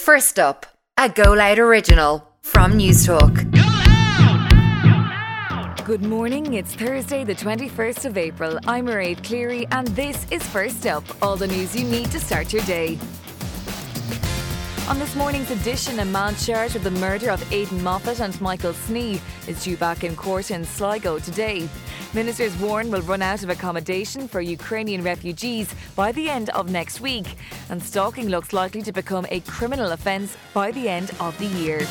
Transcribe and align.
First 0.00 0.38
up, 0.38 0.64
a 0.96 1.10
Go 1.10 1.34
Loud 1.34 1.58
original 1.58 2.26
from 2.40 2.78
News 2.78 3.06
Newstalk. 3.06 3.44
Good 5.84 6.02
morning, 6.02 6.54
it's 6.54 6.74
Thursday, 6.74 7.22
the 7.22 7.34
21st 7.34 8.06
of 8.06 8.16
April. 8.16 8.58
I'm 8.66 8.86
Mairead 8.86 9.22
Cleary, 9.22 9.66
and 9.70 9.86
this 9.88 10.26
is 10.30 10.42
First 10.42 10.86
Up 10.86 11.04
all 11.20 11.36
the 11.36 11.46
news 11.46 11.76
you 11.76 11.84
need 11.84 12.10
to 12.12 12.18
start 12.18 12.50
your 12.50 12.62
day. 12.62 12.98
On 14.90 14.98
this 14.98 15.14
morning's 15.14 15.52
edition, 15.52 16.00
a 16.00 16.04
man 16.04 16.34
charged 16.34 16.74
with 16.74 16.82
the 16.82 16.90
murder 16.90 17.30
of 17.30 17.52
Aidan 17.52 17.80
Moffitt 17.80 18.18
and 18.18 18.38
Michael 18.40 18.72
Snee 18.72 19.20
is 19.46 19.62
due 19.62 19.76
back 19.76 20.02
in 20.02 20.16
court 20.16 20.50
in 20.50 20.64
Sligo 20.64 21.20
today. 21.20 21.68
Ministers 22.12 22.56
warn 22.56 22.90
will 22.90 23.02
run 23.02 23.22
out 23.22 23.44
of 23.44 23.50
accommodation 23.50 24.26
for 24.26 24.40
Ukrainian 24.40 25.04
refugees 25.04 25.72
by 25.94 26.10
the 26.10 26.28
end 26.28 26.50
of 26.50 26.72
next 26.72 27.00
week, 27.00 27.36
and 27.68 27.80
stalking 27.80 28.30
looks 28.30 28.52
likely 28.52 28.82
to 28.82 28.90
become 28.90 29.26
a 29.30 29.38
criminal 29.42 29.92
offence 29.92 30.36
by 30.52 30.72
the 30.72 30.88
end 30.88 31.12
of 31.20 31.38
the 31.38 31.46
year. 31.46 31.86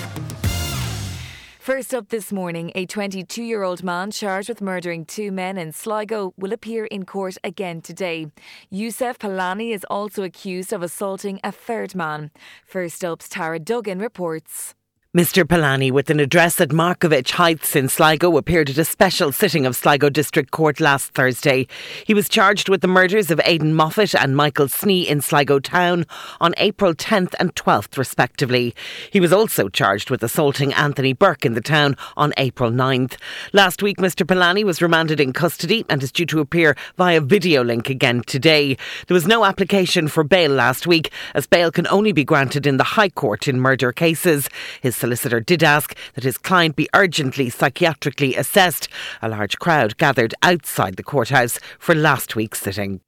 First 1.70 1.94
up 1.94 2.09
this 2.09 2.32
morning, 2.32 2.72
a 2.73 2.88
22 2.88 3.44
year 3.44 3.62
old 3.62 3.84
man 3.84 4.09
charged 4.09 4.50
with 4.50 4.59
murdering 4.59 5.05
two 5.05 5.32
men 5.32 5.55
in 5.55 5.72
Sligo 5.72 6.34
will 6.36 6.52
appear 6.52 6.86
in 6.86 7.05
court 7.05 7.38
again 7.44 7.80
today. 7.80 8.26
Yousef 8.73 9.20
Palani 9.20 9.72
is 9.72 9.86
also 9.88 10.23
accused 10.23 10.73
of 10.73 10.82
assaulting 10.82 11.40
a 11.44 11.52
third 11.52 11.94
man. 11.94 12.32
First 12.66 13.05
up's 13.05 13.30
Tara 13.30 13.59
Duggan 13.59 14.00
reports. 14.00 14.73
Mr. 15.18 15.44
Palani, 15.44 15.91
with 15.91 16.12
an 16.12 16.20
address 16.20 16.62
at 16.62 16.70
Markievicz 16.70 17.31
Heights 17.31 17.76
in 17.76 17.90
Sligo, 17.90 18.38
appeared 18.38 18.70
at 18.70 18.77
a 18.77 18.86
special 18.86 19.31
sitting 19.31 19.66
of 19.66 19.76
Sligo 19.76 20.08
District 20.08 20.52
Court 20.52 20.80
last 20.80 21.16
Thursday. 21.16 21.66
He 22.05 22.13
was 22.13 22.30
charged 22.30 22.70
with 22.70 22.81
the 22.81 22.88
murders 22.88 23.31
of 23.31 23.41
Aidan 23.44 23.73
Moffitt 23.73 24.14
and 24.14 24.38
Michael 24.38 24.67
Snee 24.67 25.08
in 25.08 25.20
Sligo 25.22 25.58
Town 25.58 26.05
on 26.40 26.53
April 26.58 26.94
10th 26.94 27.34
and 27.40 27.55
12th, 27.55 27.98
respectively. 27.98 28.76
He 29.09 29.20
was 29.20 29.34
also 29.34 29.67
charged 29.67 30.12
with 30.12 30.22
assaulting 30.22 30.76
Anthony 30.76 31.14
Burke 31.14 31.44
in 31.44 31.55
the 31.55 31.59
town 31.59 31.98
on 32.16 32.31
April 32.38 32.70
9th. 32.70 33.17
Last 33.52 33.81
week, 33.81 33.98
Mr. 33.98 34.28
Palani 34.28 34.64
was 34.64 34.80
remanded 34.80 35.20
in 35.20 35.33
custody 35.33 35.88
and 35.89 36.03
is 36.03 36.11
due 36.11 36.28
to 36.28 36.39
appear 36.39 36.78
via 36.98 37.20
video 37.20 37.64
link 37.64 37.89
again 37.89 38.22
today. 38.28 38.78
There 39.08 39.16
was 39.16 39.26
no 39.26 39.44
application 39.44 40.08
for 40.08 40.23
bail 40.23 40.52
last 40.52 40.86
week, 40.86 41.11
as 41.33 41.48
bail 41.48 41.72
can 41.72 41.88
only 41.88 42.11
be 42.11 42.23
granted 42.23 42.67
in 42.67 42.78
the 42.78 42.83
High 42.83 43.09
Court 43.09 43.48
in 43.48 43.59
murder 43.59 43.92
cases. 43.92 44.48
His 44.83 44.98
solicitor 45.00 45.39
did 45.39 45.64
ask 45.64 45.95
that 46.14 46.23
his 46.23 46.38
client 46.38 46.75
be 46.75 46.89
urgently 46.94 47.50
psychiatrically 47.50 48.38
assessed. 48.38 48.88
A 49.22 49.30
large 49.30 49.58
crowd 49.58 49.97
gathered 49.97 50.36
outside 50.44 50.97
the 50.97 51.03
courthouse 51.03 51.59
for 51.80 51.95
last 51.95 52.36
week's 52.36 52.61
sitting. 52.61 53.02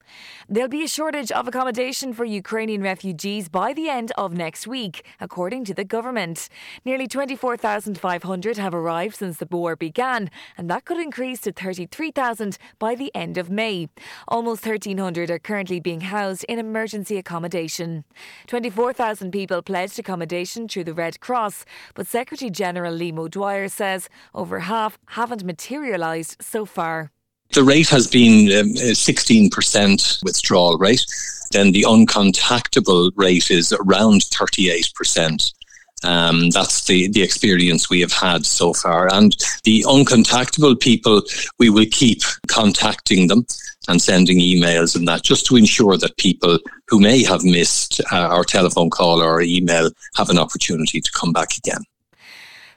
There'll 0.50 0.69
be 0.69 0.84
a 0.84 0.88
shortage 0.88 1.31
of 1.31 1.47
accommodation 1.47 2.12
for 2.12 2.25
Ukrainian 2.25 2.81
refugees 2.81 3.47
by 3.47 3.72
the 3.72 3.88
end 3.88 4.12
of 4.17 4.34
next 4.34 4.67
week, 4.67 5.06
according 5.22 5.64
to 5.66 5.73
the 5.73 5.86
government. 5.86 6.50
Nearly 6.84 7.08
24,500 7.08 8.58
have 8.58 8.73
arrived 8.73 9.16
since 9.16 9.38
the 9.38 9.47
war 9.50 9.78
began, 9.78 10.30
and 10.58 10.69
that 10.69 10.84
could 10.84 10.97
increase 10.97 11.39
to 11.42 11.53
33,000 11.53 12.58
by 12.80 12.95
the 12.95 13.16
end 13.16 13.38
of 13.38 13.50
May. 13.50 13.88
Almost 14.28 14.66
1,300 14.66 15.31
are 15.31 15.39
currently 15.39 15.80
being 15.80 16.02
housed 16.02 16.44
in 16.50 16.59
emergency 16.59 17.17
accommodation. 17.17 18.03
24,000 18.47 19.31
people 19.31 19.62
pledged 19.62 20.00
accommodation 20.00 20.67
through 20.67 20.84
the 20.84 20.94
Red 20.94 21.22
Cross, 21.22 21.64
but 21.94 22.08
Secretary 22.08 22.50
General 22.50 22.94
Liam 22.94 23.20
O'Dwyer 23.20 23.68
says 23.68 24.10
over 24.34 24.60
half 24.60 24.98
haven't 25.08 25.44
materialised 25.44 26.38
so 26.42 26.66
far. 26.66 27.12
The 27.54 27.64
rate 27.64 27.90
has 27.90 28.08
been 28.08 28.48
um, 28.58 28.74
16% 28.76 30.24
withdrawal 30.24 30.78
rate. 30.78 31.06
Then 31.52 31.74
the 31.74 31.84
uncontactable 31.84 33.12
rate 33.16 33.52
is 33.52 33.74
around 33.74 34.22
38%. 34.22 35.54
Um, 36.03 36.49
that's 36.49 36.85
the, 36.85 37.07
the 37.09 37.21
experience 37.21 37.89
we 37.89 38.02
have 38.02 38.11
had 38.11 38.45
so 38.45 38.73
far. 38.73 39.13
And 39.13 39.35
the 39.63 39.83
uncontactable 39.88 40.80
people, 40.80 41.21
we 41.59 41.69
will 41.69 41.85
keep 41.91 42.21
contacting 42.47 43.28
them 43.28 43.45
and 43.88 44.01
sending 44.01 44.40
emails 44.40 44.95
and 44.95 45.07
that 45.07 45.23
just 45.23 45.45
to 45.47 45.56
ensure 45.56 45.97
that 45.97 46.17
people 46.17 46.59
who 46.88 47.00
may 47.00 47.23
have 47.23 47.44
missed 47.44 48.00
uh, 48.11 48.28
our 48.28 48.44
telephone 48.44 48.90
call 48.90 49.22
or 49.22 49.41
email 49.41 49.90
have 50.16 50.29
an 50.29 50.38
opportunity 50.38 51.01
to 51.01 51.11
come 51.13 51.34
back 51.34 51.57
again. 51.57 51.84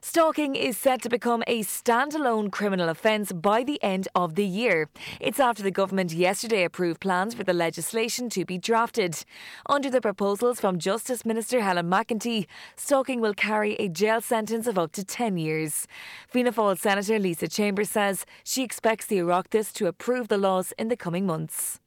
Stalking 0.07 0.55
is 0.55 0.77
set 0.77 1.01
to 1.01 1.09
become 1.09 1.43
a 1.47 1.63
standalone 1.63 2.53
criminal 2.53 2.91
offence 2.91 3.33
by 3.33 3.65
the 3.65 3.83
end 3.83 4.07
of 4.15 4.35
the 4.35 4.45
year. 4.45 4.91
It's 5.19 5.41
after 5.41 5.63
the 5.63 5.71
government 5.71 6.13
yesterday 6.13 6.63
approved 6.65 7.01
plans 7.01 7.33
for 7.33 7.43
the 7.43 7.55
legislation 7.55 8.29
to 8.29 8.45
be 8.45 8.59
drafted. 8.59 9.25
Under 9.67 9.89
the 9.89 10.03
proposals 10.03 10.61
from 10.61 10.79
Justice 10.79 11.25
Minister 11.25 11.63
Helen 11.63 11.89
McEntee, 11.89 12.45
stalking 12.77 13.23
will 13.23 13.33
carry 13.33 13.77
a 13.77 13.89
jail 13.89 14.21
sentence 14.21 14.67
of 14.67 14.77
up 14.77 14.93
to 14.93 15.05
10 15.05 15.39
years. 15.39 15.89
Fianna 16.29 16.53
Fáil 16.53 16.79
Senator 16.79 17.19
Lisa 17.19 17.49
Chambers 17.49 17.89
says 17.89 18.27
she 18.45 18.63
expects 18.63 19.07
the 19.07 19.21
Oireachtas 19.21 19.73
to 19.73 19.87
approve 19.87 20.29
the 20.29 20.37
laws 20.37 20.75
in 20.79 20.89
the 20.89 20.99
coming 20.99 21.25
months. 21.25 21.81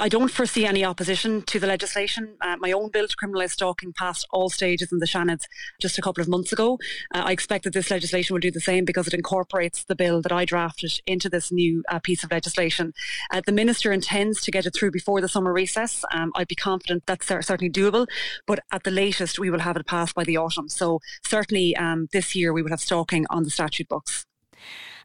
I 0.00 0.08
don't 0.08 0.30
foresee 0.30 0.64
any 0.64 0.84
opposition 0.84 1.42
to 1.42 1.58
the 1.58 1.66
legislation. 1.66 2.36
Uh, 2.40 2.56
my 2.60 2.70
own 2.70 2.88
bill 2.88 3.08
to 3.08 3.16
criminalise 3.16 3.50
stalking 3.50 3.92
passed 3.92 4.28
all 4.30 4.48
stages 4.48 4.92
in 4.92 5.00
the 5.00 5.06
Seanad 5.06 5.42
just 5.80 5.98
a 5.98 6.02
couple 6.02 6.22
of 6.22 6.28
months 6.28 6.52
ago. 6.52 6.78
Uh, 7.12 7.22
I 7.26 7.32
expect 7.32 7.64
that 7.64 7.72
this 7.72 7.90
legislation 7.90 8.32
will 8.32 8.40
do 8.40 8.52
the 8.52 8.60
same 8.60 8.84
because 8.84 9.08
it 9.08 9.14
incorporates 9.14 9.82
the 9.82 9.96
bill 9.96 10.22
that 10.22 10.30
I 10.30 10.44
drafted 10.44 11.00
into 11.06 11.28
this 11.28 11.50
new 11.50 11.82
uh, 11.88 11.98
piece 11.98 12.22
of 12.22 12.30
legislation. 12.30 12.94
Uh, 13.32 13.40
the 13.44 13.50
Minister 13.50 13.90
intends 13.90 14.40
to 14.42 14.52
get 14.52 14.66
it 14.66 14.74
through 14.74 14.92
before 14.92 15.20
the 15.20 15.28
summer 15.28 15.52
recess. 15.52 16.04
Um, 16.12 16.30
I'd 16.36 16.46
be 16.46 16.54
confident 16.54 17.02
that's 17.06 17.26
certainly 17.26 17.68
doable, 17.68 18.06
but 18.46 18.60
at 18.70 18.84
the 18.84 18.92
latest, 18.92 19.40
we 19.40 19.50
will 19.50 19.58
have 19.58 19.76
it 19.76 19.86
passed 19.86 20.14
by 20.14 20.22
the 20.22 20.36
autumn. 20.36 20.68
So, 20.68 21.00
certainly 21.26 21.76
um, 21.76 22.06
this 22.12 22.36
year, 22.36 22.52
we 22.52 22.62
will 22.62 22.70
have 22.70 22.80
stalking 22.80 23.26
on 23.30 23.42
the 23.42 23.50
statute 23.50 23.88
books. 23.88 24.26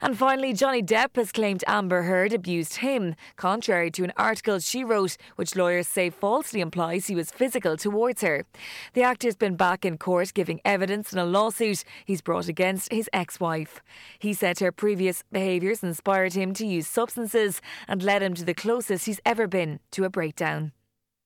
And 0.02 0.18
finally, 0.18 0.54
Johnny 0.54 0.82
Depp 0.82 1.16
has 1.16 1.32
claimed 1.32 1.64
Amber 1.68 2.04
Heard 2.04 2.34
abused 2.34 2.78
him, 2.78 3.16
contrary 3.36 3.92
to 3.92 4.04
an 4.04 4.14
article 4.18 4.60
she 4.60 4.84
wrote, 4.84 5.18
which 5.36 5.56
lawyers 5.56 5.88
say 5.88 6.10
falsely 6.10 6.62
implies 6.62 7.08
he 7.08 7.16
was 7.16 7.32
physical 7.32 7.78
towards 7.78 8.22
her. 8.22 8.46
The 8.94 9.04
actor's 9.04 9.36
been 9.36 9.56
back 9.56 9.86
in 9.86 9.98
court 9.98 10.34
giving 10.34 10.62
evidence 10.66 11.14
in 11.14 11.20
a 11.20 11.26
lawsuit 11.26 11.84
he's 12.06 12.22
brought 12.22 12.48
against 12.48 12.92
his 12.92 13.10
ex 13.14 13.40
wife. 13.40 13.82
He 14.20 14.34
said 14.34 14.60
her 14.60 14.72
previous 14.72 15.24
behaviours 15.32 15.84
inspired 15.84 16.34
him 16.34 16.54
to 16.56 16.66
use 16.66 16.88
substances 16.88 17.62
and 17.88 18.04
led 18.04 18.24
him 18.24 18.34
to 18.36 18.46
the 18.46 18.54
closest 18.54 19.06
he's 19.06 19.22
ever 19.26 19.48
been 19.48 19.80
to 19.92 20.04
a 20.04 20.10
breakdown. 20.10 20.72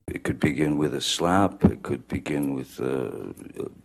It 0.08 0.24
could 0.24 0.40
begin 0.40 0.78
with 0.78 0.96
a 0.96 1.02
slap, 1.02 1.66
it 1.66 1.84
could 1.84 2.08
begin 2.08 2.54
with 2.54 2.80
a, 2.80 3.34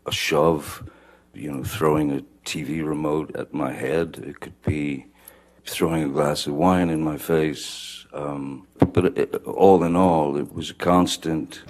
a 0.07 0.13
shove 0.13 0.89
you 1.35 1.51
know, 1.51 1.65
throwing 1.65 2.13
a 2.13 2.23
TV 2.45 2.85
remote 2.87 3.35
at 3.37 3.53
my 3.53 3.73
head. 3.73 4.23
It 4.27 4.41
could 4.41 4.61
be 4.63 5.07
throwing 5.65 6.05
a 6.05 6.09
glass 6.09 6.47
of 6.47 6.55
wine 6.55 6.91
in 6.91 7.03
my 7.03 7.17
face. 7.17 8.07
Um, 8.13 8.67
but 8.93 9.17
it, 9.19 9.35
all 9.47 9.85
in 9.85 9.97
all, 9.97 10.37
it 10.37 10.53
was 10.53 10.71
a 10.71 10.75
constant. 10.75 11.63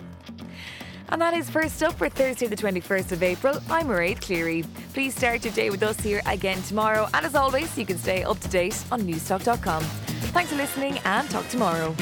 And 1.08 1.20
that 1.20 1.34
is 1.34 1.50
first 1.50 1.82
up 1.82 1.94
for 1.94 2.08
Thursday, 2.08 2.46
the 2.46 2.56
21st 2.56 3.12
of 3.12 3.22
April. 3.22 3.58
I'm 3.68 3.86
Mairead 3.86 4.22
Cleary. 4.22 4.64
Please 4.94 5.14
start 5.14 5.44
your 5.44 5.52
day 5.52 5.68
with 5.68 5.82
us 5.82 6.00
here 6.00 6.22
again 6.26 6.62
tomorrow. 6.62 7.06
And 7.12 7.26
as 7.26 7.34
always, 7.34 7.76
you 7.76 7.84
can 7.84 7.98
stay 7.98 8.24
up 8.24 8.40
to 8.40 8.48
date 8.48 8.82
on 8.90 9.02
newstalk.com. 9.02 9.82
Thanks 10.32 10.50
for 10.50 10.56
listening 10.56 10.98
and 11.04 11.28
talk 11.28 11.46
tomorrow. 11.48 11.94